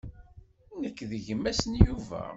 [0.81, 2.21] Nekk d gma-s n Yuba.